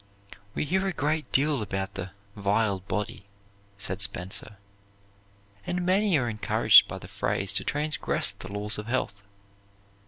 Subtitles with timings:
[0.55, 3.27] "We hear a great deal about the 'vile body,'"
[3.77, 4.57] said Spencer,
[5.67, 9.21] "and many are encouraged by the phrase to transgress the laws of health.